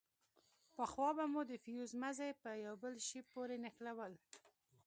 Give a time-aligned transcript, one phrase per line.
[0.75, 4.13] پخوا به مو د فيوز مزي په يوه بل شي پورې نښلول.